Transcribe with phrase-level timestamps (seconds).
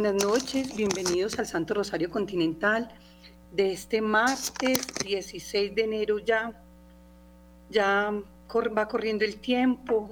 [0.00, 0.76] buenas noches.
[0.76, 2.88] Bienvenidos al Santo Rosario Continental
[3.50, 6.52] de este martes 16 de enero ya.
[7.68, 8.12] Ya
[8.54, 10.10] va corriendo el tiempo.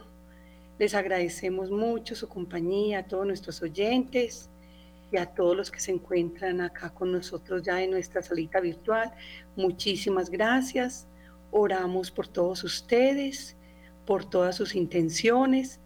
[0.81, 4.51] Les agradecemos mucho su compañía, a todos nuestros oyentes
[5.13, 9.13] y a todos los que se encuentran acá con nosotros ya en nuestra salita virtual.
[9.55, 11.07] Muchísimas gracias.
[11.53, 13.55] Oramos por todos ustedes,
[14.05, 15.79] por todas sus intenciones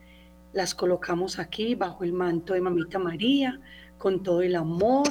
[0.53, 3.61] las colocamos aquí bajo el manto de Mamita María,
[4.01, 5.09] con todo el amor.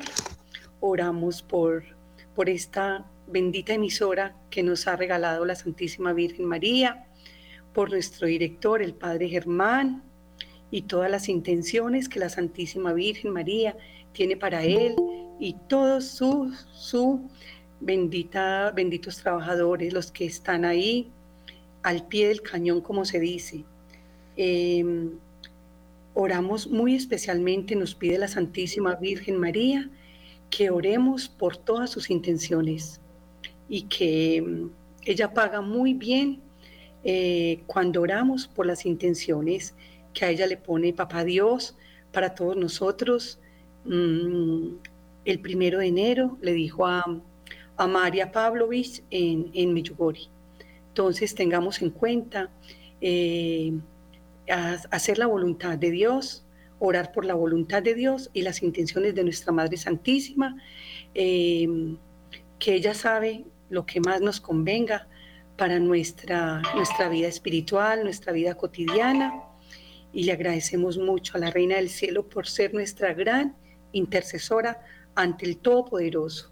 [0.81, 1.83] Oramos por,
[2.35, 7.05] por esta bendita emisora que nos ha regalado la Santísima Virgen María,
[7.73, 10.03] por nuestro director, el Padre Germán,
[10.71, 13.77] y todas las intenciones que la Santísima Virgen María
[14.11, 14.95] tiene para él
[15.39, 17.29] y todos sus su
[17.79, 21.11] bendita, benditos trabajadores, los que están ahí
[21.83, 23.63] al pie del cañón, como se dice.
[24.35, 25.11] Em,
[26.21, 29.89] Oramos muy especialmente, nos pide la Santísima Virgen María,
[30.49, 32.99] que oremos por todas sus intenciones
[33.69, 34.69] y que mm,
[35.05, 36.41] ella paga muy bien
[37.05, 39.75] eh, cuando oramos por las intenciones
[40.13, 41.77] que a ella le pone Papá Dios
[42.11, 43.39] para todos nosotros.
[43.85, 44.71] Mm,
[45.23, 47.05] el primero de enero le dijo a,
[47.87, 50.27] María Pavlovich en, en Medjugorje.
[50.89, 52.49] Entonces tengamos en cuenta
[52.99, 53.71] eh,
[54.49, 56.45] hacer la voluntad de Dios,
[56.79, 60.55] orar por la voluntad de Dios y las intenciones de nuestra Madre Santísima,
[61.13, 61.97] em,
[62.57, 65.07] que ella sabe lo que más nos convenga
[65.57, 69.43] para nuestra, nuestra vida espiritual, nuestra vida cotidiana.
[70.13, 73.55] Y le agradecemos mucho a la Reina del Cielo por ser nuestra gran
[73.91, 74.81] intercesora
[75.15, 76.51] ante el Todopoderoso.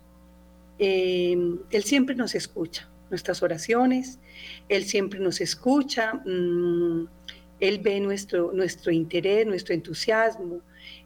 [0.78, 4.20] Em, él siempre nos escucha, nuestras oraciones,
[4.70, 6.14] Él siempre nos escucha.
[6.26, 7.08] Mm,
[7.60, 10.62] él ve nuestro, nuestro interés, nuestro entusiasmo,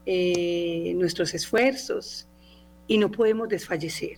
[0.05, 2.27] eh, nuestros esfuerzos
[2.87, 4.17] y no podemos desfallecer.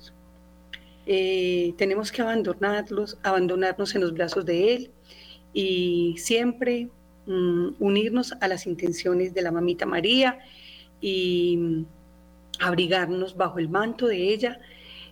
[1.05, 4.91] Eh, tenemos que abandonarlos, abandonarnos en los brazos de Él
[5.53, 6.89] y siempre
[7.25, 10.39] mm, unirnos a las intenciones de la mamita María
[11.01, 11.85] y mm,
[12.59, 14.59] abrigarnos bajo el manto de ella,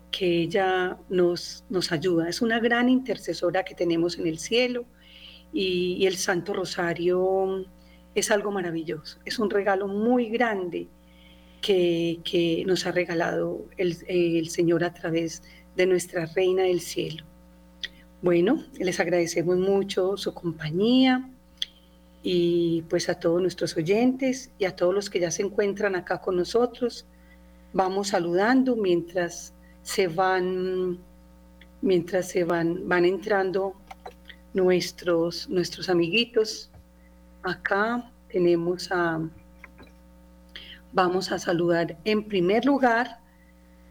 [0.10, 2.30] que ella nos, nos ayuda.
[2.30, 4.86] Es una gran intercesora que tenemos en el cielo
[5.54, 7.66] y, el Santo Rosario
[8.16, 10.88] es algo maravilloso, es un regalo muy grande
[11.62, 15.44] que, nos ha regalado el, Señor a través
[15.76, 17.26] de nuestra Reina del Cielo.
[18.22, 21.28] Bueno, les agradecemos mucho su compañía
[22.24, 26.22] y pues a todos nuestros oyentes y a todos los que ya se encuentran acá
[26.22, 27.08] con nosotros.
[27.74, 31.00] Vamos saludando mientras se van
[31.82, 33.81] mientras se van van entrando
[34.54, 36.72] nuestros, nuestros amiguitos.
[37.44, 39.20] Acá tenemos a,
[40.94, 43.20] vamos a saludar en primer lugar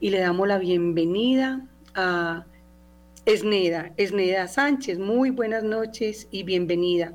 [0.00, 2.46] y le damos la bienvenida a
[3.26, 4.98] Esneda, Esneda Sánchez.
[4.98, 7.14] Muy buenas noches y bienvenida.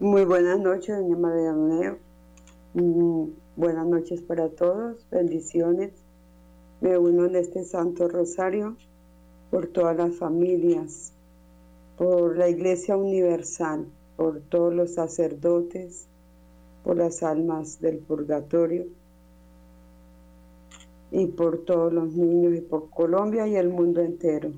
[0.00, 1.98] Muy buenas noches, doña María Neo.
[2.74, 5.90] Mm, buenas noches para todos, bendiciones.
[6.80, 8.76] Me uno en este Santo Rosario
[9.50, 11.12] por todas las familias,
[11.98, 13.86] por la Iglesia Universal,
[14.16, 16.06] por todos los sacerdotes,
[16.84, 18.86] por las almas del purgatorio
[21.10, 24.52] y por todos los niños y por Colombia y el mundo entero.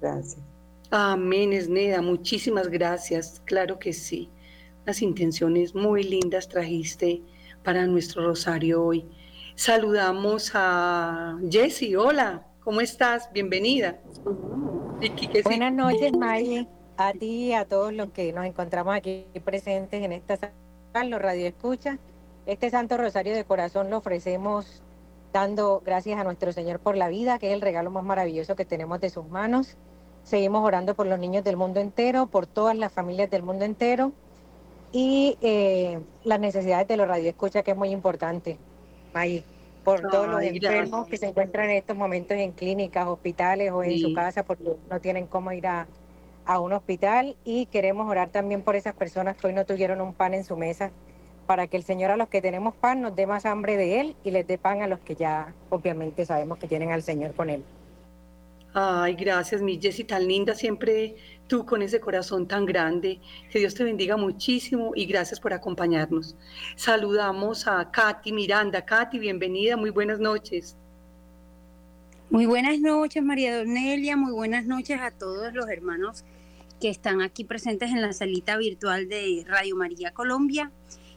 [0.00, 0.42] Gracias.
[0.90, 2.02] Amén, Esneda.
[2.02, 3.40] Muchísimas gracias.
[3.44, 4.28] Claro que sí.
[4.84, 7.22] Las intenciones muy lindas trajiste
[7.64, 9.04] para nuestro rosario hoy.
[9.56, 11.96] Saludamos a Jessie.
[11.96, 13.32] Hola, ¿cómo estás?
[13.32, 13.98] Bienvenida.
[15.44, 20.12] Buenas noches, May, a ti y a todos los que nos encontramos aquí presentes en
[20.12, 21.98] esta sala, los radioescuchas.
[22.46, 24.82] Este Santo Rosario de Corazón lo ofrecemos
[25.32, 28.64] dando gracias a nuestro Señor por la vida, que es el regalo más maravilloso que
[28.64, 29.76] tenemos de sus manos.
[30.22, 34.12] Seguimos orando por los niños del mundo entero, por todas las familias del mundo entero
[34.92, 38.58] y eh, las necesidades de los radioescuchas, que es muy importante,
[39.12, 39.44] May
[39.86, 44.00] por todos los enfermos que se encuentran en estos momentos en clínicas, hospitales o en
[44.00, 45.86] su casa porque no tienen cómo ir a,
[46.46, 50.14] a un hospital y queremos orar también por esas personas que hoy no tuvieron un
[50.14, 50.90] pan en su mesa
[51.46, 54.16] para que el Señor a los que tenemos pan nos dé más hambre de Él
[54.24, 57.50] y les dé pan a los que ya obviamente sabemos que tienen al Señor con
[57.50, 57.62] Él.
[58.74, 61.16] Ay, gracias, mi Jessie, tan linda siempre
[61.46, 63.20] tú con ese corazón tan grande.
[63.50, 66.36] Que Dios te bendiga muchísimo y gracias por acompañarnos.
[66.74, 68.84] Saludamos a Katy Miranda.
[68.84, 70.76] Katy, bienvenida, muy buenas noches.
[72.28, 76.24] Muy buenas noches, María Donelia, muy buenas noches a todos los hermanos
[76.80, 80.70] que están aquí presentes en la salita virtual de Radio María Colombia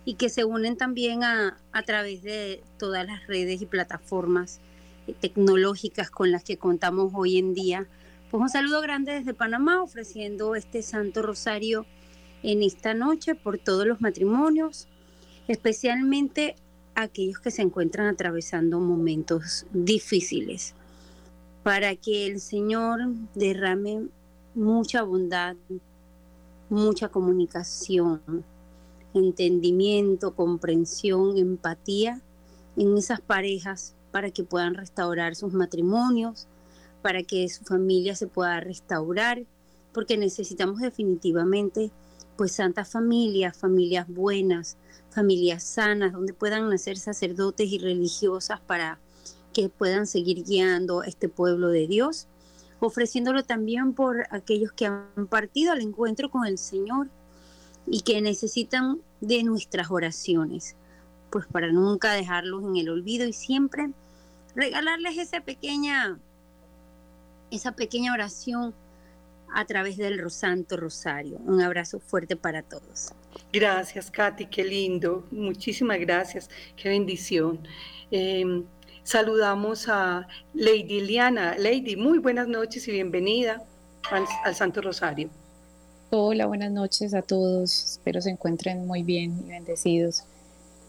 [0.05, 4.59] y que se unen también a, a través de todas las redes y plataformas
[5.13, 7.87] tecnológicas con las que contamos hoy en día.
[8.29, 11.85] Pues un saludo grande desde Panamá ofreciendo este Santo Rosario
[12.43, 14.87] en esta noche por todos los matrimonios,
[15.47, 16.55] especialmente
[16.95, 20.75] aquellos que se encuentran atravesando momentos difíciles,
[21.63, 22.99] para que el Señor
[23.35, 24.07] derrame
[24.55, 25.55] mucha bondad,
[26.69, 28.21] mucha comunicación,
[29.13, 32.21] entendimiento, comprensión, empatía
[32.75, 36.47] en esas parejas para que puedan restaurar sus matrimonios,
[37.01, 39.43] para que su familia se pueda restaurar,
[39.93, 41.91] porque necesitamos definitivamente
[42.37, 44.77] pues santas familias, familias buenas,
[45.09, 48.99] familias sanas, donde puedan nacer sacerdotes y religiosas para
[49.51, 52.28] que puedan seguir guiando a este pueblo de Dios,
[52.79, 57.09] ofreciéndolo también por aquellos que han partido al encuentro con el Señor
[57.87, 60.75] y que necesitan de nuestras oraciones,
[61.29, 63.89] pues para nunca dejarlos en el olvido y siempre
[64.55, 66.19] regalarles esa pequeña
[67.51, 68.73] esa pequeña oración
[69.53, 71.37] a través del Santo Rosario.
[71.39, 73.11] Un abrazo fuerte para todos.
[73.51, 75.25] Gracias, Katy, qué lindo.
[75.31, 77.59] Muchísimas gracias, qué bendición.
[78.11, 78.63] Em,
[79.09, 81.55] saludamos a Lady Liana.
[81.57, 83.63] Lady, muy buenas noches y bienvenida
[84.11, 85.31] al, Santo Rosario.
[86.11, 87.93] Hola, buenas noches a todos.
[87.93, 90.25] Espero se encuentren muy bien y bendecidos.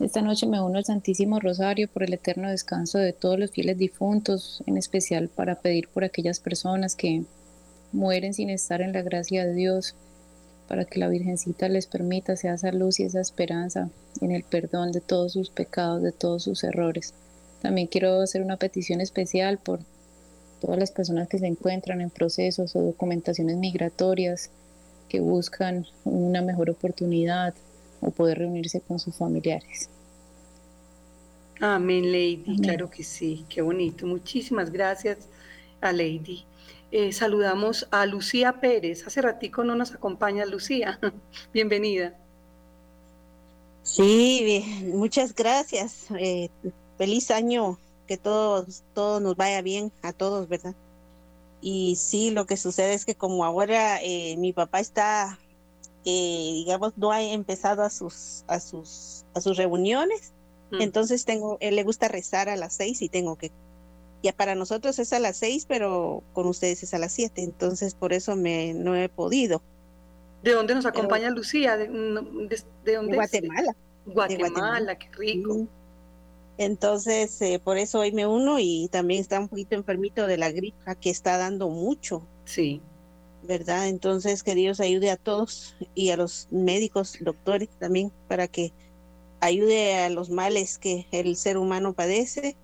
[0.00, 3.78] Esta noche me uno al Santísimo Rosario por el eterno descanso de todos los fieles
[3.78, 7.24] difuntos, en especial para pedir por aquellas personas que
[7.90, 9.94] mueren sin estar en la gracia de Dios,
[10.68, 13.88] para que la Virgencita les permita sea esa luz y esa esperanza
[14.20, 17.14] en el perdón de todos sus pecados, de todos sus errores.
[17.60, 19.80] También quiero hacer una petición especial por
[20.60, 24.50] todas las personas que se encuentran en procesos o documentaciones migratorias
[25.08, 27.54] que buscan una mejor oportunidad
[28.00, 29.88] o poder reunirse con sus familiares.
[31.60, 32.58] Amén, Lady.
[32.62, 33.44] Claro que sí.
[33.48, 34.06] Qué bonito.
[34.06, 35.18] Muchísimas gracias
[35.82, 36.44] a Lady.
[36.90, 39.06] Eh, saludamos a Lucía Pérez.
[39.06, 40.98] Hace ratico no nos acompaña Lucía.
[41.52, 42.14] Bienvenida.
[43.82, 46.06] Sí, muchas gracias.
[46.18, 46.48] Eh,
[47.00, 50.74] feliz año, que todo, todo nos vaya bien a todos, ¿verdad?
[51.62, 55.38] Y sí, lo que sucede es que como ahora eh, mi papá está,
[56.04, 60.34] digamos, no ha empezado a sus, a sus, a sus reuniones,
[60.72, 60.82] mm.
[60.82, 63.50] entonces tengo, él le gusta rezar a las seis y tengo que
[64.22, 67.94] ya para nosotros es a las seis, pero con ustedes es a las siete, entonces
[67.94, 69.62] por eso me no he podido.
[70.42, 71.78] ¿De dónde nos acompaña Lucía?
[71.78, 73.74] ¿De, dónde Guatemala.
[74.04, 75.66] Guatemala, qué rico.
[76.60, 80.52] Entonces, eh, por eso hoy me uno y también está un poquito enfermito de la
[80.52, 82.26] gripa que está dando mucho.
[82.44, 82.82] Sí.
[83.42, 83.88] ¿Verdad?
[83.88, 88.74] Entonces, que Dios ayude a todos y a los médicos, doctores también, para que
[89.40, 92.58] ayude a los males que el ser humano padece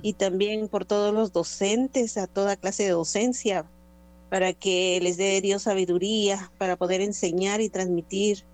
[0.00, 3.66] y también por todos los docentes, a toda clase de docencia,
[4.30, 8.46] para que les dé Dios sabiduría, para poder enseñar y transmitir,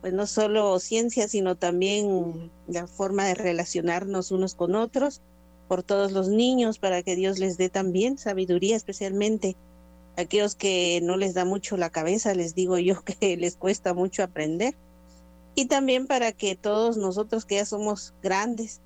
[0.00, 5.20] pues no solo ciencia, sino también la forma de relacionarnos unos con otros,
[5.68, 9.56] por todos los niños, para que Dios les dé también sabiduría, especialmente
[10.16, 14.22] aquellos que no les da mucho la cabeza, les digo yo que les cuesta mucho
[14.22, 14.74] aprender.
[15.54, 18.80] Y también para que todos nosotros que ya somos grandes,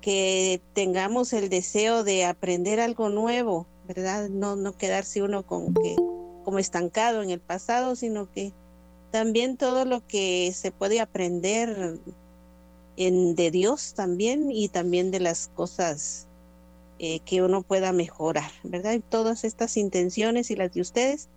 [0.00, 4.30] que tengamos el deseo de aprender algo nuevo, ¿verdad?
[4.30, 5.96] No, no quedarse uno con que,
[6.44, 8.54] como estancado en el pasado, sino que
[9.10, 11.98] también todo lo que se puede aprender
[12.96, 16.26] en, de Dios también y también de las cosas
[16.98, 18.92] eh, que uno pueda mejorar, ¿verdad?
[18.92, 21.28] Y todas estas intenciones y las de ustedes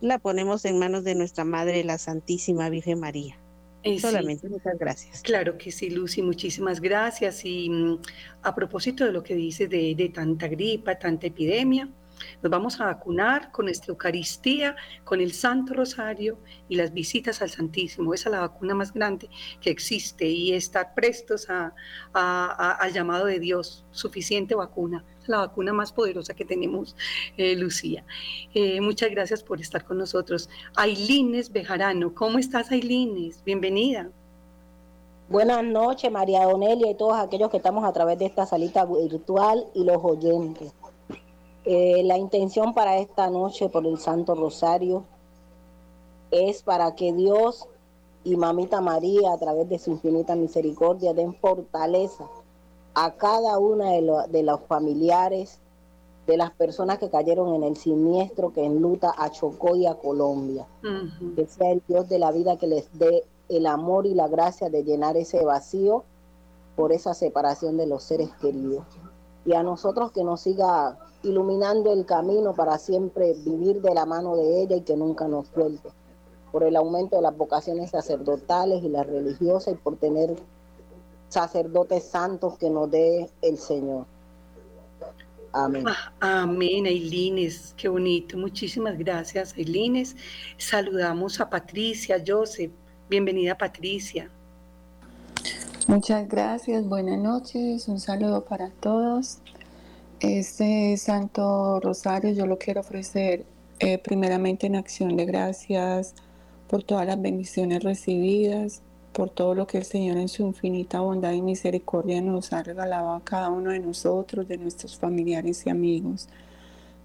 [0.00, 3.38] la ponemos en manos de nuestra Madre, la Santísima Virgen María.
[3.84, 5.22] Eh, Solamente, muchas gracias.
[5.22, 7.44] Claro que sí, Lucy, muchísimas gracias.
[7.44, 7.98] Y mm,
[8.42, 11.88] a propósito de lo que dices de, de tanta gripa, tanta epidemia,
[12.44, 16.36] nos vamos a vacunar con nuestra Eucaristía, con el Santo Rosario
[16.68, 18.12] y las visitas al Santísimo.
[18.12, 19.30] Esa es la vacuna más grande
[19.62, 21.74] que existe y estar prestos a,
[22.12, 23.86] al llamado de Dios.
[23.92, 26.94] Suficiente vacuna, la vacuna más poderosa que tenemos,
[27.38, 28.04] eh, Lucía.
[28.52, 30.50] Eh, muchas gracias por estar con nosotros.
[30.76, 33.42] Ailines Bejarano, ¿cómo estás, Ailines?
[33.42, 34.10] Bienvenida.
[35.30, 39.64] Buenas noches, María Donelia y todos aquellos que estamos a través de esta salita virtual
[39.72, 40.74] y los oyentes.
[41.64, 45.04] Eh, la intención para esta noche por el Santo Rosario
[46.30, 47.68] es para que Dios
[48.22, 52.28] y Mamita María, a través de su infinita misericordia, den fortaleza
[52.94, 55.58] a cada una de, los familiares
[56.26, 60.66] de las personas que cayeron en el siniestro que enluta a Chocó y a Colombia.
[61.36, 64.70] Que sea el Dios de la vida que les dé el amor y la gracia
[64.70, 66.04] de llenar ese vacío
[66.76, 68.84] por esa separación de los seres queridos.
[69.44, 74.36] Y a nosotros que nos siga iluminando el camino para siempre vivir de la mano
[74.36, 75.90] de ella y que nunca nos suelte.
[76.52, 80.36] Por el aumento de las vocaciones sacerdotales y las religiosas y por tener
[81.28, 84.06] sacerdotes santos que nos dé el Señor.
[85.52, 85.84] Amén.
[85.86, 88.36] Ah, amén, Ailines, qué bonito.
[88.36, 90.16] Muchísimas gracias, Ailines.
[90.58, 92.72] Saludamos a Patricia, Joseph.
[93.08, 94.30] Bienvenida, Patricia.
[95.86, 99.40] Muchas gracias, buenas noches, un saludo para todos.
[100.18, 103.44] Este Santo Rosario yo lo quiero ofrecer
[103.80, 106.14] eh, primeramente en acción de gracias
[106.68, 108.80] por todas las bendiciones recibidas,
[109.12, 113.10] por todo lo que el Señor en su infinita bondad y misericordia nos ha regalado
[113.10, 116.28] a cada uno de nosotros, de nuestros familiares y amigos.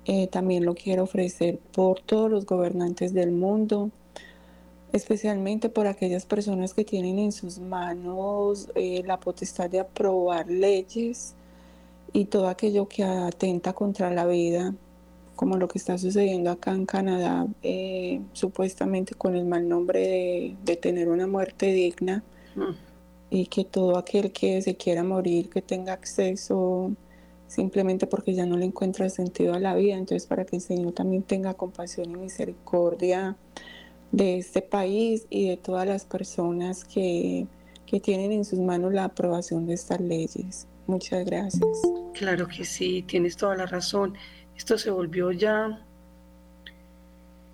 [0.05, 3.91] Eh, también lo quiero ofrecer por todos los gobernantes del mundo,
[4.91, 11.35] especialmente por aquellas personas que tienen en sus manos eh, la potestad de aprobar leyes
[12.11, 14.73] y todo aquello que atenta contra la vida,
[15.35, 20.75] como lo que está sucediendo acá en Canadá, eh, supuestamente con el mal nombre de,
[20.75, 22.23] tener una muerte digna,
[22.55, 22.73] mm.
[23.29, 26.91] y que todo aquel que se quiera morir, que tenga acceso
[27.47, 30.93] simplemente porque ya no le encuentra sentido a la vida, entonces para que el Señor
[30.93, 33.37] también tenga compasión y misericordia
[34.11, 37.47] de este país y de todas las personas que,
[37.85, 40.67] que tienen en sus manos la aprobación de estas leyes.
[40.87, 41.67] Muchas gracias.
[42.13, 44.15] Claro que sí, tienes toda la razón.
[44.55, 45.85] Esto se volvió ya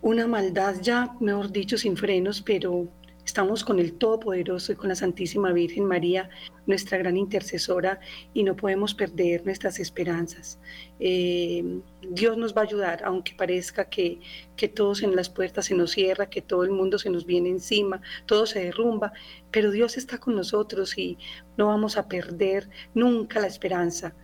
[0.01, 2.87] una maldad ya, mejor dicho, sin frenos, pero
[3.25, 6.29] estamos con el Todopoderoso y con la Santísima Virgen María,
[6.67, 7.99] nuestra gran intercesora,
[8.33, 10.59] y no podemos perder nuestras esperanzas.
[10.99, 14.19] Eh, Dios nos va a ayudar, aunque parezca que,
[14.55, 17.49] que todos en las puertas se nos cierra, que todo el mundo se nos viene
[17.49, 19.11] encima, todo se derrumba,
[19.51, 21.17] pero Dios está con nosotros y
[21.57, 24.15] no vamos a perder nunca la esperanza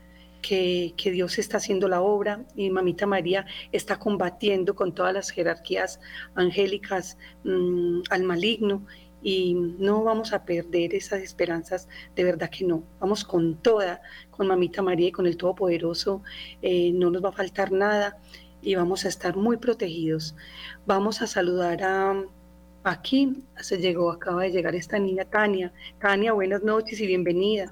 [0.41, 5.99] que, Dios está haciendo la obra y Mamita María está combatiendo con todas las jerarquías
[6.35, 8.85] angélicas mm, al maligno
[9.23, 12.83] y no vamos a perder esas esperanzas, de verdad que no.
[12.99, 16.23] Vamos con toda, con Mamita María y con el Todopoderoso,
[16.61, 18.17] eh, no nos va a faltar nada
[18.61, 20.35] y vamos a estar muy protegidos.
[20.85, 22.23] Vamos a saludar a...
[22.83, 25.71] Aquí se llegó, acaba de llegar esta niña Tania.
[25.99, 27.71] Tania, buenas noches y bienvenida.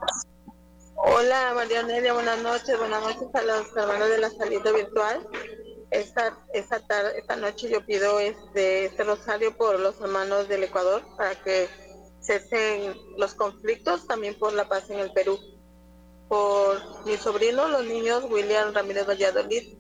[1.02, 5.26] Hola María Nelia, buenas noches, buenas noches a los hermanos de la salida virtual.
[5.92, 11.02] Esta, esta, tarde, esta noche yo pido este, este rosario por los hermanos del Ecuador
[11.16, 11.70] para que
[12.20, 15.40] cesen los conflictos, también por la paz en el Perú.
[16.28, 19.78] Por mi sobrino, los niños William Ramírez Valladolid,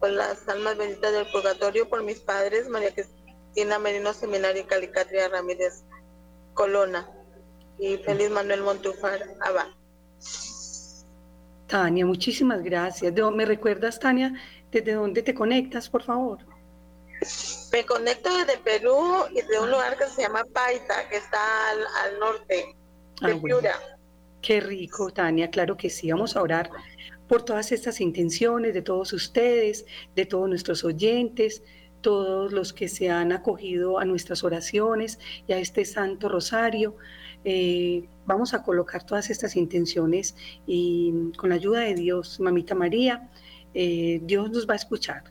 [0.00, 5.28] por las almas benditas del purgatorio, por mis padres, María Cristina Merino Seminario y Calicatria
[5.28, 5.84] Ramírez
[6.54, 7.10] Colona
[7.78, 9.68] y Feliz Manuel Montufar Abad.
[11.72, 13.14] Tania, muchísimas gracias.
[13.32, 14.34] ¿Me recuerdas, Tania,
[14.70, 16.38] desde dónde te conectas, por favor?
[17.72, 22.18] Me conecto desde Perú y de un lugar que se llama Paita, que está al,
[22.20, 22.76] norte
[23.22, 23.80] de ah, Piura.
[24.42, 26.10] Qué rico, Tania, claro que sí.
[26.10, 26.68] Vamos a orar
[27.26, 31.62] por todas estas intenciones de todos ustedes, de todos nuestros oyentes,
[32.02, 36.98] todos los que se han acogido a nuestras oraciones y a este Santo Rosario.
[37.44, 43.30] Eh, vamos a colocar todas estas intenciones y con la ayuda de Dios, Mamita María,
[43.74, 45.24] eh, Dios nos va a escuchar.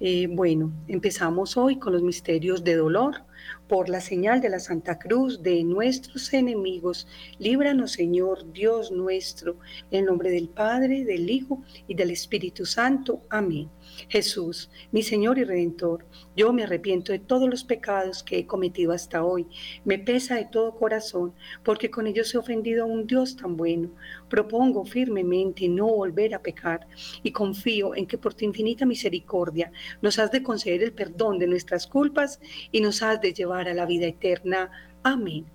[0.00, 3.22] Eh, bueno, empezamos hoy con los misterios de dolor.
[3.68, 7.06] Por la señal de la Santa Cruz de nuestros enemigos,
[7.38, 9.56] líbranos Señor Dios nuestro,
[9.90, 13.22] en nombre del Padre, del Hijo y del Espíritu Santo.
[13.30, 13.70] Amén.
[14.08, 16.04] Jesús, mi Señor y Redentor,
[16.36, 19.46] yo me arrepiento de todos los pecados que he cometido hasta hoy.
[19.84, 21.32] Me pesa de todo corazón,
[21.62, 23.90] porque con ellos he ofendido a un Dios tan bueno.
[24.28, 26.86] Propongo firmemente no volver a pecar
[27.22, 29.72] y confío en que por tu infinita misericordia
[30.02, 32.40] nos has de conceder el perdón de nuestras culpas
[32.72, 34.70] y nos has de llevar a la vida eterna.
[35.02, 35.46] Amén.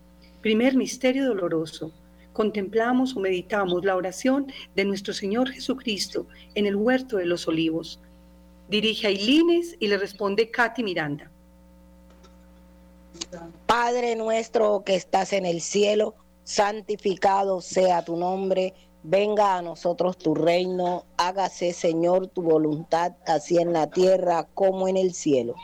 [0.41, 1.91] Primer misterio doloroso
[2.33, 7.99] contemplamos o meditamos la oración de nuestro Señor Jesucristo en el huerto de los olivos
[8.69, 11.29] dirige a Ilines y le responde Katy Miranda.
[13.65, 18.73] Padre nuestro que estás en el cielo, santificado sea tu nombre,
[19.03, 24.97] venga a nosotros tu reino, hágase Señor tu voluntad, así en la tierra como en
[24.97, 25.55] el cielo.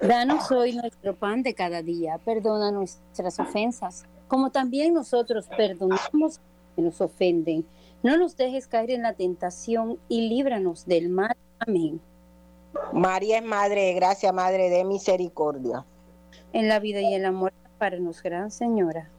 [0.00, 6.40] Danos hoy nuestro pan de cada día, perdona nuestras ofensas, como también nosotros perdonamos a
[6.76, 7.64] que nos ofenden.
[8.02, 11.36] No nos dejes caer en la tentación y líbranos del mal.
[11.60, 12.00] Amén.
[12.92, 15.84] María es Madre de Gracia, Madre de Misericordia.
[16.52, 19.10] En la vida y en la muerte prepáranos, Gran Señora.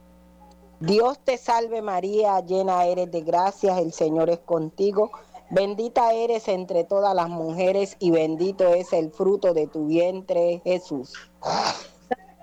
[0.80, 5.10] Dios te salve María, llena eres de gracias, el Señor es contigo.
[5.50, 11.12] Bendita eres entre todas las mujeres y bendito es el fruto de tu vientre, Jesús.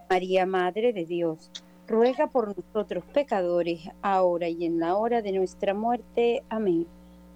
[0.09, 1.51] María, Madre de Dios,
[1.87, 6.43] ruega por nosotros pecadores, ahora y en la hora de nuestra muerte.
[6.49, 6.87] Amén.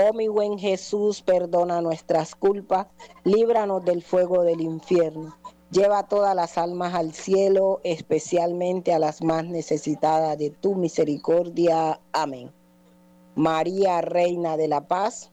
[0.00, 2.86] Oh mi buen Jesús, perdona nuestras culpas,
[3.24, 5.36] líbranos del fuego del infierno
[5.70, 12.00] Lleva todas las almas al cielo, especialmente a las más necesitadas de tu misericordia.
[12.12, 12.50] Amén.
[13.34, 15.30] María, Reina de la Paz,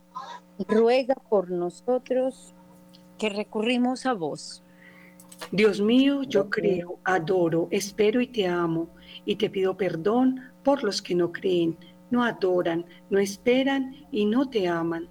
[0.68, 2.54] ruega por nosotros
[3.18, 4.62] que recurrimos a vos.
[5.54, 8.90] Dios mío, yo creo, adoro, espero y te amo,
[9.24, 11.78] y te pido perdón por los que no creen,
[12.12, 15.10] no adoran, no esperan y no te aman.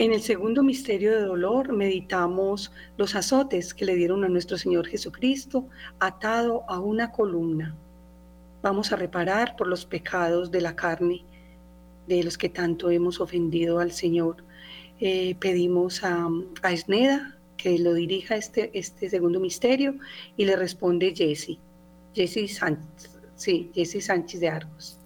[0.00, 4.86] En el segundo misterio de dolor meditamos los azotes que le dieron a nuestro Señor
[4.86, 7.76] Jesucristo atado a una columna.
[8.62, 11.24] Vamos a reparar por los pecados de la carne,
[12.06, 14.36] de los que tanto hemos ofendido al Señor.
[15.00, 16.28] Eh, pedimos a,
[16.62, 19.94] a, Esneda que lo dirija este, este segundo misterio
[20.36, 21.58] y le responde Jesse,
[22.14, 23.70] Jesse Sánchez, sí,
[24.00, 24.98] Sánchez de Argos.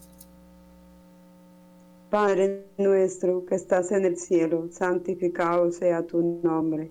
[2.11, 6.91] Padre nuestro que estás en el cielo, santificado sea tu nombre.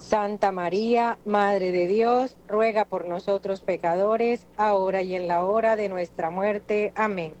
[0.00, 5.88] Santa María, Madre de Dios, ruega por nosotros pecadores, ahora y en la hora de
[5.88, 6.92] nuestra muerte.
[6.96, 7.34] Amén.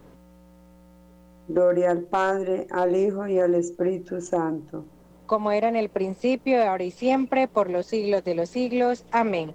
[1.48, 4.84] Gloria al Padre, al Hijo y al Espíritu Santo.
[5.26, 9.04] Como era en el principio, ahora y siempre, por los siglos de los siglos.
[9.10, 9.54] Amén.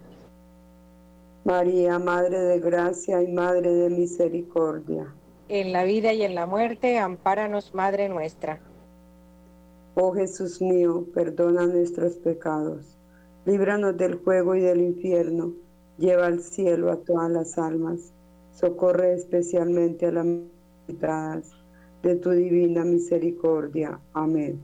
[1.43, 5.13] María, Madre de Gracia y Madre de Misericordia.
[5.47, 8.59] En la vida y en la muerte, ampáranos, Madre nuestra.
[9.93, 12.94] Oh Jesús mío, perdona nuestros pecados
[13.45, 15.53] líbranos del fuego y del infierno,
[15.97, 18.11] lleva al cielo a todas las almas,
[18.53, 21.51] socorre especialmente a las necesitadas
[22.03, 23.99] de tu divina misericordia.
[24.13, 24.59] Amén.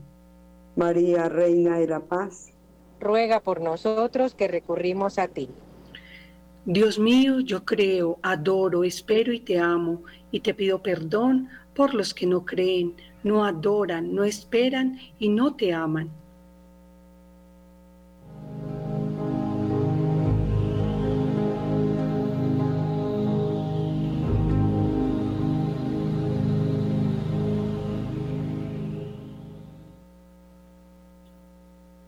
[0.76, 2.52] María, Reina de la Paz,
[3.00, 5.50] ruega por nosotros que recurrimos a ti.
[6.64, 12.14] Dios mío, yo creo, adoro, espero y te amo, y te pido perdón por los
[12.14, 16.10] que no creen, no adoran, no esperan y no te aman.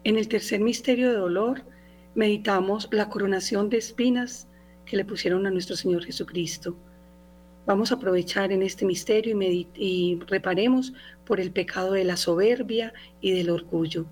[0.05, 1.63] En el tercer misterio de dolor
[2.15, 4.47] meditamos la coronación de espinas
[4.85, 6.77] que le pusieron a nuestro Señor Jesucristo.
[7.65, 10.93] Vamos a aprovechar en este misterio y, y reparemos
[11.25, 14.05] por el pecado de la soberbia y del orgullo.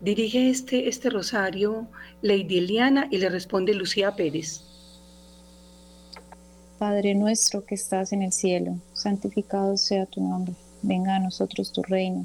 [0.00, 1.86] Dirige este, este rosario
[2.22, 4.64] Lady Eliana y le responde Lucía Pérez.
[6.78, 10.54] Padre nuestro que estás en el cielo, santificado sea tu nombre.
[10.80, 12.24] Venga a nosotros tu reino.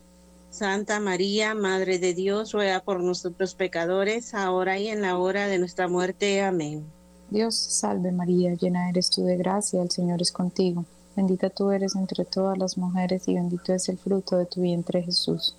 [0.51, 5.57] Santa María, Madre de Dios, ruega por nosotros pecadores, ahora y en la hora de
[5.57, 6.41] nuestra muerte.
[6.41, 6.85] Amén.
[7.29, 10.83] Dios te salve María, llena eres tú de gracia, el Señor es contigo.
[11.15, 15.01] Bendita tú eres entre todas las mujeres y bendito es el fruto de tu vientre
[15.01, 15.55] Jesús.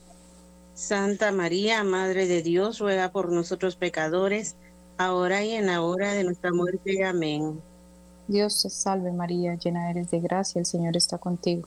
[0.74, 4.57] Santa María, Madre de Dios, ruega por nosotros pecadores,
[4.98, 7.02] ahora y en la hora de nuestra muerte.
[7.02, 7.62] Amén.
[8.28, 11.66] Dios te salve María, llena eres de gracia, el Señor está contigo.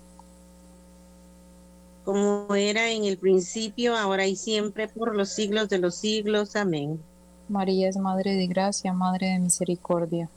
[2.03, 6.55] Como era en el principio, ahora y siempre, por los siglos de los siglos.
[6.55, 6.99] Amén.
[7.47, 10.29] María es Madre de Gracia, Madre de Misericordia.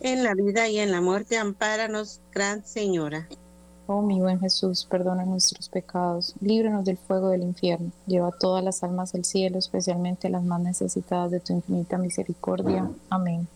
[0.00, 3.28] En la vida y en la muerte, ampáranos, Gran Señora.
[3.90, 8.82] Oh mi buen Jesús, perdona nuestros pecados, líbranos del fuego del infierno, lleva todas las
[8.82, 12.86] almas al cielo, especialmente las más necesitadas de tu infinita misericordia.
[13.08, 13.48] Amén.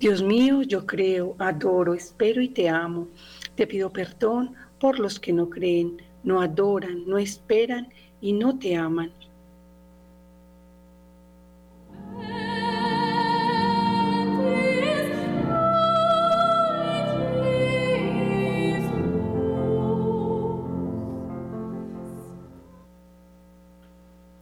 [0.00, 3.08] Dios mío, yo creo, adoro, espero y te amo.
[3.54, 8.76] Te pido perdón por los que no creen, no adoran, no esperan y no te
[8.76, 9.12] aman.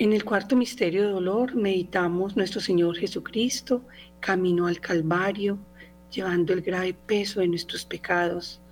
[0.00, 3.82] En el cuarto misterio de dolor meditamos nuestro Señor Jesucristo,
[4.18, 5.58] camino al Calvario,
[6.10, 8.62] llevando el grave peso de nuestros pecados.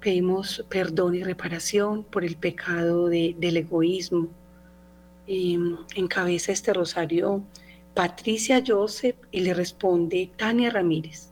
[0.00, 4.28] Pedimos perdón y reparación por el pecado del egoísmo.
[5.26, 7.42] encabeza este rosario
[7.94, 11.28] Patricia Joseph y le responde Tania Ramírez.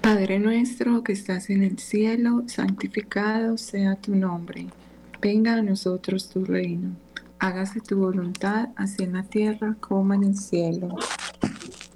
[0.00, 4.66] Padre nuestro que estás en el cielo, santificado sea tu nombre
[5.22, 6.96] Venga a nosotros tu reino.
[7.38, 10.96] Hágase tu voluntad, así en la tierra como en el cielo.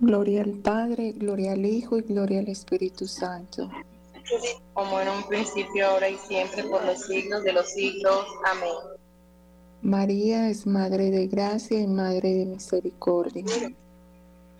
[0.00, 3.68] Gloria al Padre, gloria al Hijo y gloria al Espíritu Santo.
[4.72, 8.26] Como en un principio, ahora y siempre, por los siglos de los siglos.
[8.44, 8.70] Amén.
[9.82, 13.44] María es Madre de Gracia y Madre de Misericordia.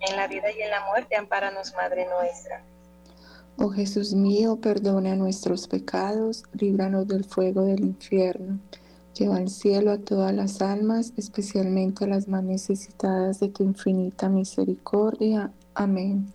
[0.01, 2.61] En la vida y en la muerte, amparanos, Madre nuestra.
[3.57, 8.59] Oh Jesús mío, perdona nuestros pecados, líbranos del fuego del infierno
[9.19, 14.29] Lleva al cielo a todas las almas, especialmente a las más necesitadas de tu infinita
[14.29, 15.51] misericordia.
[15.73, 16.31] Amén.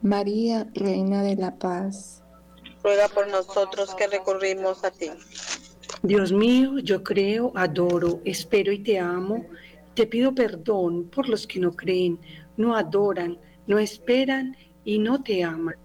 [0.00, 2.22] María, Reina de la Paz.
[2.82, 5.10] Ruega por nosotros que recurrimos a ti.
[6.02, 9.44] Dios mío, yo creo, adoro, espero y te amo.
[9.92, 12.18] Te pido perdón por los que no creen,
[12.56, 13.36] no adoran,
[13.66, 14.56] no esperan
[14.86, 15.76] y no te aman.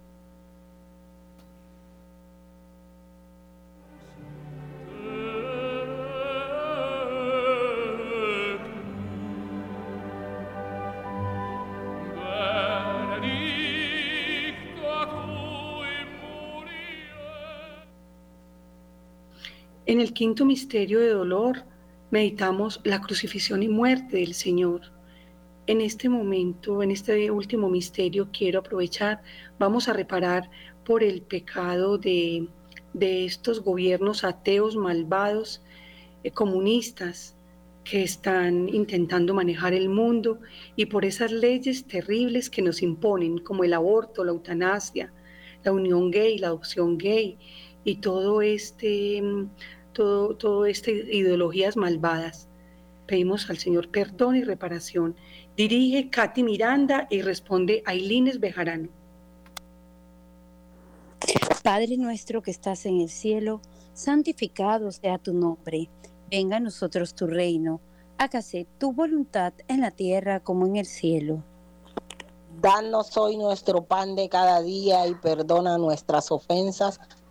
[20.01, 21.63] El quinto misterio de dolor
[22.09, 24.91] meditamos la crucifixión y muerte del Señor.
[25.67, 29.21] En este momento, en este último misterio, quiero aprovechar,
[29.59, 30.49] vamos a reparar
[30.85, 32.47] por el pecado de,
[32.99, 35.61] estos gobiernos ateos, malvados,
[36.23, 37.35] eh, comunistas,
[37.83, 40.39] que están intentando manejar el mundo
[40.75, 45.13] y por esas leyes terribles que nos imponen, como el aborto, la eutanasia,
[45.63, 47.37] la unión gay, la adopción gay
[47.83, 49.21] y todo este,
[49.93, 52.47] todo, todo este ideologías malvadas.
[53.07, 55.15] Pedimos al Señor perdón y reparación.
[55.57, 58.89] Dirige Katy Miranda y responde Ailines Bejarano.
[61.63, 63.61] Padre nuestro que estás en el cielo,
[63.93, 65.89] santificado sea tu nombre
[66.31, 67.81] Venga a nosotros tu reino,
[68.17, 71.43] hágase tu voluntad en la tierra como en el cielo.
[72.61, 77.01] Danos hoy nuestro pan de cada día y perdona nuestras ofensas,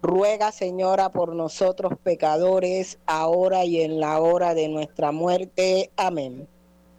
[0.00, 5.90] Ruega, Señora, por nosotros pecadores, ahora y en la hora de nuestra muerte.
[5.96, 6.46] Amén.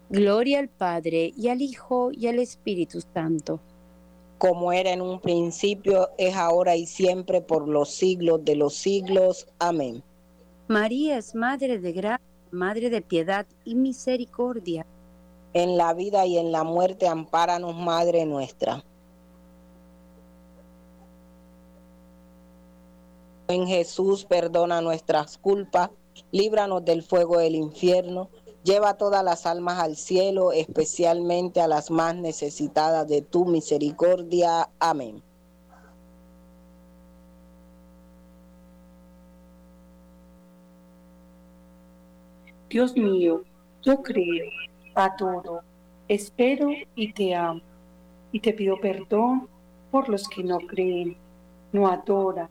[0.10, 3.62] Gloria al Padre, y al Hijo, y al Espíritu Santo.
[4.38, 9.47] Como era en un principio, es ahora y siempre, por los siglos de los siglos.
[9.60, 10.04] Amén.
[10.68, 14.86] María es Madre de Gracia, Madre de Piedad y Misericordia.
[15.54, 18.84] En la vida y en la muerte, ampáranos, Madre nuestra.
[23.50, 25.89] En Jesús perdona nuestras culpas,
[26.32, 28.30] líbranos del fuego del infierno,
[28.64, 34.70] lleva todas las almas al cielo, especialmente a las más necesitadas de tu misericordia.
[34.78, 35.24] Amén.
[42.70, 43.41] Dios mío,
[43.82, 44.45] yo creo
[44.93, 45.62] a todo,
[46.08, 47.62] espero y te amo,
[48.32, 49.50] y te pido perdón
[49.89, 51.18] por los que no creen,
[51.72, 52.47] no adoran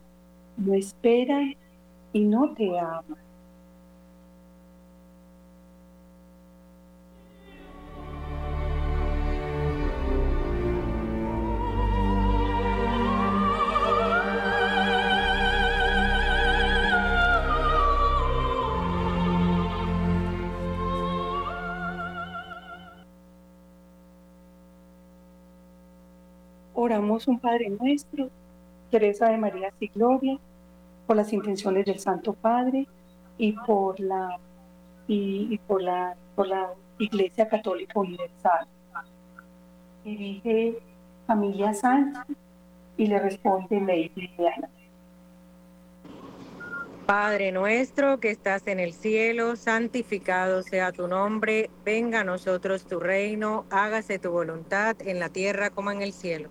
[0.59, 1.41] no espera
[2.13, 3.05] y no te ama.
[26.75, 28.31] Oramos un Padre nuestro,
[28.91, 30.39] Teresa de María Sigloria,
[31.09, 32.87] por las intenciones del Santo Padre
[33.39, 34.39] y por la,
[35.07, 38.69] y, por la, por la Iglesia Católica Universal.
[40.05, 40.79] Dirige
[41.27, 42.37] Familia Sánchez
[42.99, 44.69] y le responde Lady Diana.
[47.07, 53.01] Padre nuestro que estás en el cielo, santificado sea tu nombre, venga a nosotros tu
[53.01, 56.51] reino, hágase tu voluntad en la tierra como en el cielo.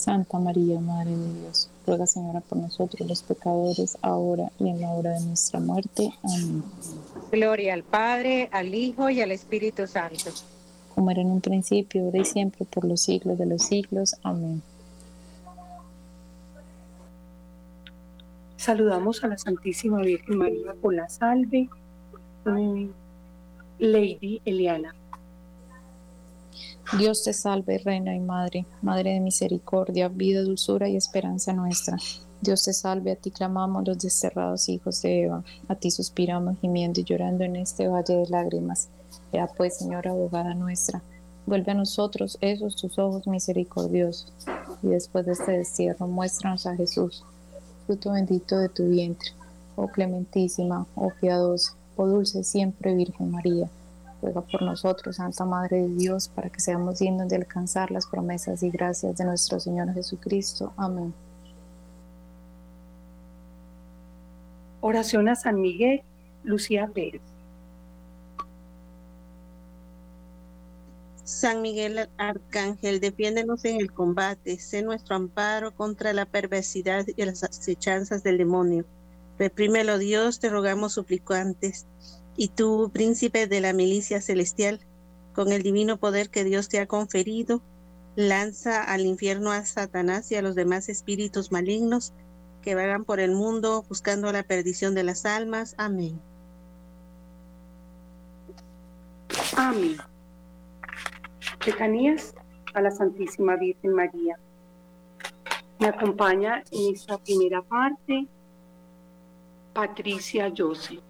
[0.00, 4.88] Santa María, Madre de Dios, ruega Señora por nosotros los pecadores, ahora y en la
[4.90, 6.10] hora de nuestra muerte.
[6.22, 6.64] Amén.
[7.30, 10.30] Gloria al Padre, al Hijo y al Espíritu Santo.
[10.94, 14.16] Como era en un principio, ahora y siempre, por los siglos de los siglos.
[14.22, 14.62] Amén.
[18.56, 21.68] Saludamos a la Santísima Virgen María con la salve.
[23.78, 24.94] Lady Eliana.
[26.98, 31.96] Dios te salve, Reina y Madre, Madre de misericordia, vida, dulzura y esperanza nuestra.
[32.40, 37.00] Dios te salve, a ti clamamos los desterrados hijos de Eva, a ti suspiramos gimiendo
[37.00, 38.88] y llorando en este valle de lágrimas.
[39.32, 41.02] Ya pues, Señora abogada nuestra,
[41.46, 44.32] vuelve a nosotros esos tus ojos misericordiosos,
[44.82, 47.24] y después de este destierro muéstranos a Jesús,
[47.86, 49.30] fruto bendito de tu vientre,
[49.76, 53.70] oh clementísima, oh piadosa, oh dulce siempre Virgen María
[54.20, 58.62] ruega por nosotros, Santa Madre de Dios, para que seamos dignos de alcanzar las promesas
[58.62, 60.72] y gracias de nuestro Señor Jesucristo.
[60.76, 61.12] Amén.
[64.80, 66.02] Oración a San Miguel,
[66.42, 67.20] Lucía Pérez.
[71.24, 77.44] San Miguel Arcángel, defiéndenos en el combate, sé nuestro amparo contra la perversidad y las
[77.44, 78.84] acechanzas del demonio.
[79.38, 81.86] Reprímelo Dios, te rogamos suplicantes
[82.40, 84.80] y tú, príncipe de la milicia celestial,
[85.34, 87.60] con el divino poder que Dios te ha conferido,
[88.16, 92.14] lanza al infierno a Satanás y a los demás espíritus malignos
[92.62, 95.74] que vagan por el mundo buscando la perdición de las almas.
[95.76, 96.18] Amén.
[99.58, 99.98] Amén.
[101.66, 102.34] Lejanías
[102.72, 104.38] a la Santísima Virgen María.
[105.78, 108.26] Me acompaña en esta primera parte
[109.74, 111.09] Patricia Joseph.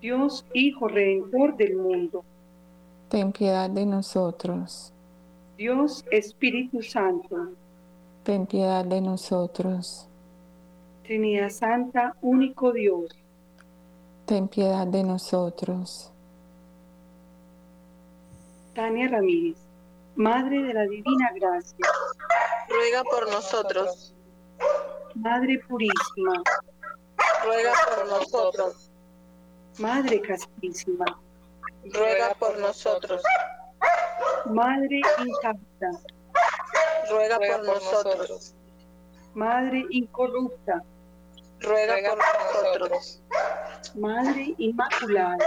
[0.00, 2.24] Dios Hijo Redentor del mundo.
[3.08, 4.92] Ten piedad de nosotros.
[5.56, 7.48] Dios Espíritu Santo.
[8.22, 10.06] Ten piedad de nosotros.
[11.02, 13.10] Trinidad Santa, único Dios.
[14.26, 16.12] Ten piedad de nosotros.
[18.74, 19.56] Tania Ramírez,
[20.14, 21.86] Madre de la Divina Gracia.
[22.68, 24.14] Ruega por nosotros.
[25.14, 26.42] Madre Purísima.
[27.44, 28.87] Ruega por nosotros.
[29.78, 31.04] Madre Castísima.
[31.84, 33.22] Ruega por nosotros.
[34.46, 35.90] Madre intacta.
[37.08, 38.54] Ruega por nosotros.
[39.34, 40.82] Madre incorrupta.
[41.60, 43.22] Ruega por nosotros.
[43.94, 45.46] Madre inmaculada.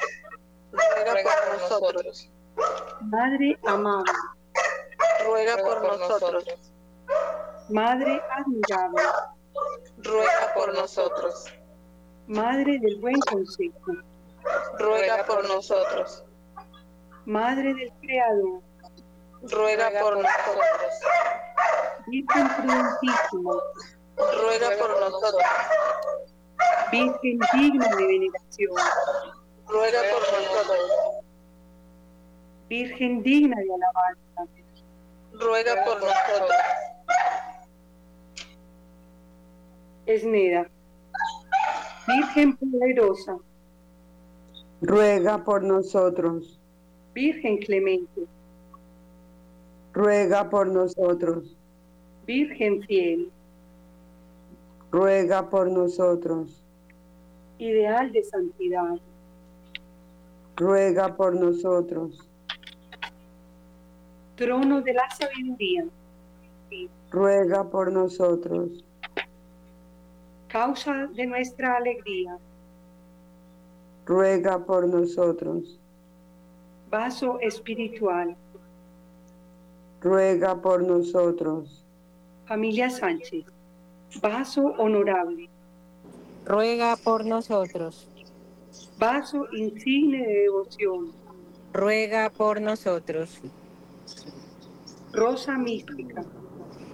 [0.71, 2.29] Ruega por nosotros.
[3.01, 4.13] Madre amable.
[5.25, 6.45] Ruega por nosotros.
[7.69, 9.01] Madre admirable.
[9.97, 11.45] Ruega por nosotros.
[12.27, 14.10] Madre del buen consejo.
[14.81, 16.23] Ruega por nosotros.
[17.25, 18.61] Madre del Creador.
[19.43, 20.65] Ruega por nosotros.
[22.07, 23.53] Virgen prudentísima.
[24.17, 25.43] Ruega por nosotros.
[26.91, 28.75] Virgen digna de veneración.
[29.67, 30.79] Ruega por nosotros.
[32.67, 34.53] Virgen digna de alabanza.
[35.33, 36.51] Ruega por nosotros.
[40.07, 40.67] Esneda.
[42.07, 43.37] Virgen poderosa.
[44.81, 46.59] Ruega por nosotros.
[47.13, 48.25] Virgen clemente.
[49.93, 51.55] Ruega por nosotros.
[52.25, 53.31] Virgen fiel.
[54.91, 56.63] Ruega por nosotros.
[57.59, 58.97] Ideal de santidad.
[60.55, 62.27] Ruega por nosotros.
[64.35, 65.85] Trono de la sabiduría.
[67.11, 68.83] Ruega por nosotros.
[70.47, 72.39] Causa de nuestra alegría.
[74.05, 75.79] Ruega por nosotros.
[76.89, 78.35] Vaso espiritual.
[80.01, 81.85] Ruega por nosotros.
[82.45, 83.45] Familia Sánchez.
[84.21, 85.49] Vaso honorable.
[86.45, 88.07] Ruega por nosotros.
[88.97, 91.11] Vaso insigne de devoción.
[91.71, 93.39] Ruega por nosotros.
[95.13, 96.23] Rosa mística.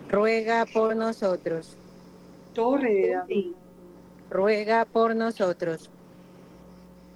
[0.10, 1.78] Ruega por nosotros.
[2.54, 3.52] Torre de David.
[4.30, 5.90] Ruega por nosotros.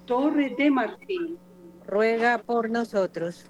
[0.06, 1.38] Torre de marfil.
[1.86, 3.46] Ruega por nosotros.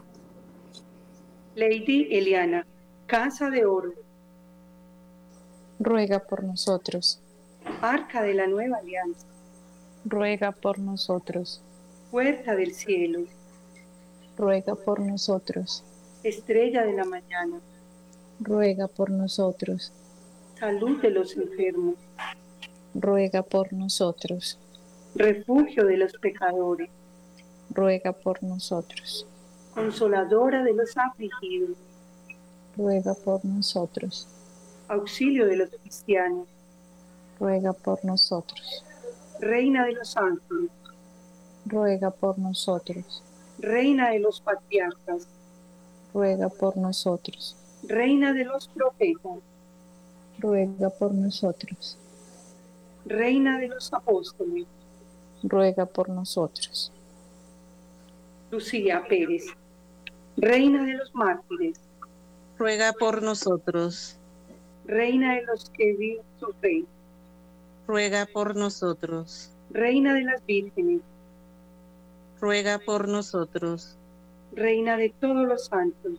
[1.54, 2.66] Lady Eliana.
[3.06, 3.92] Casa de oro.
[5.78, 7.20] Ruega por nosotros.
[7.80, 9.26] Arca de la nueva alianza.
[10.04, 11.62] Ruega por nosotros.
[12.10, 13.20] Puerta del cielo.
[14.36, 15.84] Ruega por nosotros.
[16.22, 17.60] Estrella de la mañana.
[18.40, 19.92] Ruega por nosotros.
[20.58, 21.94] Salud de los enfermos.
[22.94, 24.58] Ruega por nosotros.
[25.14, 26.90] Refugio de los pecadores.
[27.70, 29.26] Ruega por nosotros.
[29.74, 31.76] Consoladora de los afligidos.
[32.76, 34.26] Ruega por nosotros.
[34.88, 36.48] Auxilio de los cristianos.
[37.38, 38.84] Ruega por nosotros.
[39.38, 40.70] Reina de los ángeles.
[41.66, 43.22] Ruega por nosotros.
[43.58, 45.28] Reina de los patriarcas.
[46.14, 47.56] Ruega por nosotros.
[47.82, 49.38] Reina de los profetas.
[50.38, 51.98] Ruega por nosotros.
[53.04, 54.66] Reina de los apóstoles.
[55.42, 56.92] Ruega por nosotros.
[58.50, 59.46] Lucía Pérez.
[60.36, 61.80] Reina de los mártires.
[62.58, 64.16] Ruega por nosotros.
[64.84, 66.86] Reina de los que viven su rey.
[67.86, 69.50] Ruega por nosotros.
[69.70, 71.00] Reina de las vírgenes.
[72.40, 73.96] Ruega por nosotros.
[74.54, 76.12] Reina de todos los santos.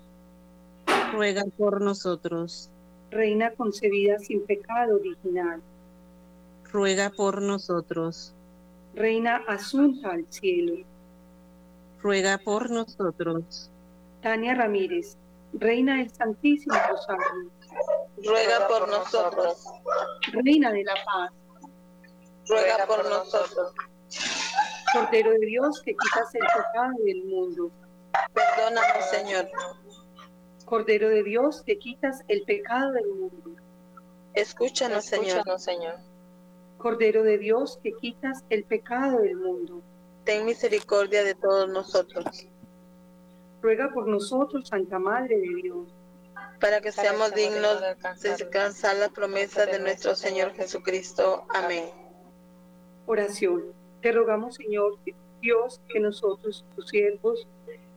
[1.13, 2.69] Ruega por nosotros.
[3.11, 5.61] Reina concebida sin pecado original.
[6.71, 8.34] Ruega por nosotros.
[8.93, 10.85] Reina asunta al cielo.
[12.01, 13.69] Ruega por nosotros.
[14.21, 15.17] Tania Ramírez,
[15.53, 17.49] Reina del Santísimo Rosario.
[18.23, 19.65] Ruega por nosotros.
[20.31, 21.31] Reina de la Paz.
[22.47, 23.73] Ruega por nosotros.
[24.93, 27.71] Cordero de Dios que quitas el pecado del mundo.
[28.33, 29.49] Perdónanos, Señor.
[30.65, 33.55] Cordero de Dios que quitas el pecado del mundo.
[34.35, 35.43] Escúchanos, Señor.
[35.59, 35.95] Señor.
[36.84, 39.81] Cordero de Dios que quitas el pecado del mundo.
[40.25, 42.45] Ten misericordia de todos nosotros.
[43.61, 45.88] Ruega por nosotros, Santa Madre de Dios.
[46.59, 47.79] Para que seamos dignos
[48.21, 51.45] de alcanzar la promesa de nuestro Señor Jesucristo.
[51.47, 51.86] Amén.
[53.05, 53.63] Oración.
[54.01, 54.97] Te rogamos, Señor,
[55.41, 57.47] Dios, que nosotros, tus siervos,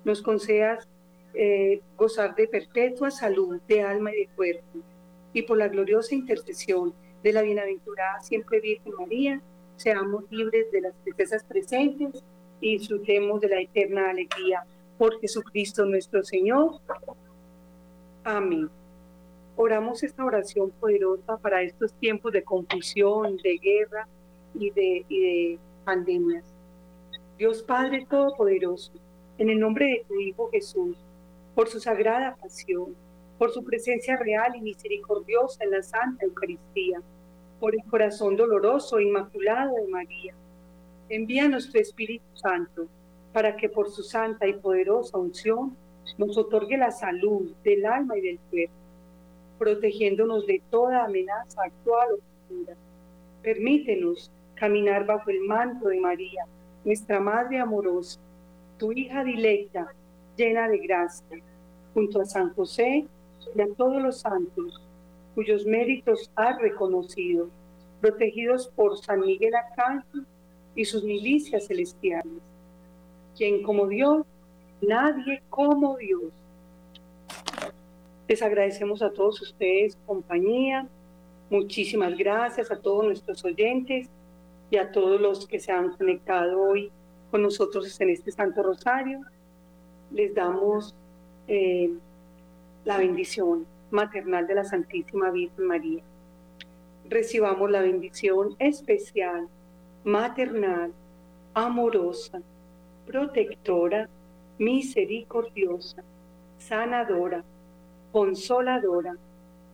[0.04, 0.86] nos concedas
[1.34, 4.78] eh, gozar de perpetua salud de alma y de cuerpo,
[5.32, 9.40] y por la gloriosa intercesión de la bienaventurada siempre Virgen María,
[9.76, 12.24] seamos libres de las tristezas presentes
[12.60, 14.64] y disfrutemos de la eterna alegría
[14.98, 16.80] por Jesucristo nuestro Señor.
[18.24, 18.70] Amén.
[19.56, 24.08] Oramos esta oración poderosa para estos tiempos de confusión, de guerra
[24.54, 26.44] y de, y de pandemias.
[27.38, 28.92] Dios Padre Todopoderoso,
[29.38, 30.96] en el nombre de tu Hijo Jesús,
[31.54, 32.94] por su sagrada pasión,
[33.38, 37.00] por su presencia real y misericordiosa en la Santa Eucaristía,
[37.60, 40.34] por el corazón doloroso e inmaculado de María.
[41.08, 42.86] Envíanos tu Espíritu Santo
[43.32, 45.76] para que por su santa y poderosa unción
[46.18, 48.74] nos otorgue la salud del alma y del cuerpo,
[49.58, 52.18] protegiéndonos de toda amenaza actual o
[52.48, 52.74] futura.
[53.42, 56.44] Permítenos caminar bajo el manto de María,
[56.84, 58.18] nuestra Madre amorosa,
[58.78, 59.92] tu hija dilecta,
[60.36, 61.38] llena de gracia,
[61.92, 63.06] junto a San José
[63.54, 64.82] y a todos los santos
[65.34, 67.48] cuyos méritos has reconocido,
[68.00, 70.24] protegidos por San Miguel Arcángel
[70.74, 72.42] y sus milicias celestiales,
[73.36, 74.24] quien como Dios,
[74.80, 76.32] nadie como Dios.
[78.28, 80.88] Les agradecemos a todos ustedes compañía,
[81.50, 84.08] muchísimas gracias a todos nuestros oyentes
[84.70, 86.90] y a todos los que se han conectado hoy
[87.30, 89.20] con nosotros en este Santo Rosario.
[90.10, 90.94] Les damos
[91.46, 91.90] eh,
[92.86, 96.02] la bendición maternal de la Santísima Virgen María.
[97.08, 99.48] Recibamos la bendición especial,
[100.04, 100.92] maternal,
[101.52, 102.40] amorosa,
[103.04, 104.08] protectora,
[104.58, 106.04] misericordiosa,
[106.58, 107.42] sanadora,
[108.12, 109.16] consoladora,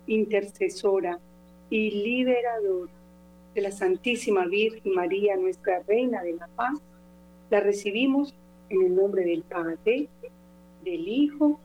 [0.07, 1.19] intercesora
[1.69, 2.93] y liberadora
[3.55, 6.81] de la Santísima Virgen María, nuestra Reina de la Paz,
[7.51, 8.35] la recibimos
[8.71, 10.09] en el nombre del Padre,
[10.83, 11.61] del Hijo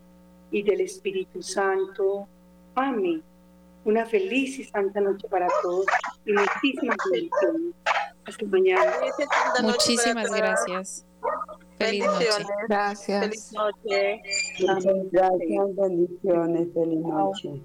[0.51, 2.27] y del Espíritu Santo.
[2.75, 3.23] Amén.
[3.85, 5.85] Una feliz y santa noche para todos
[6.25, 7.73] y muchísimas bendiciones.
[8.25, 8.93] Hasta mañana.
[9.63, 11.05] Muchísimas gracias.
[11.77, 12.45] Feliz noche.
[12.67, 13.23] Gracias.
[13.23, 14.21] Feliz noche.
[15.11, 15.75] Gracias.
[15.75, 16.67] Bendiciones.
[16.73, 17.61] Feliz noche.